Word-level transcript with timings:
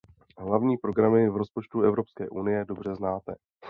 Hlavní 0.37 0.77
programy 0.77 1.29
v 1.29 1.35
rozpočtu 1.37 1.81
Evropské 1.81 2.29
unie 2.29 2.65
dobře 2.65 2.95
znáte. 2.95 3.35